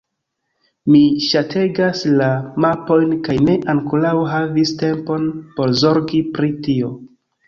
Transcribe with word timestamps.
Mi 0.93 0.99
ŝategas 1.25 1.99
la 2.21 2.29
mapojn 2.65 3.11
kaj 3.27 3.35
ne 3.49 3.57
ankoraŭ 3.73 4.13
havis 4.31 4.71
tempon 4.81 5.29
por 5.59 5.77
zorgi 5.83 6.23
pri 6.39 6.51
tio. 6.69 6.91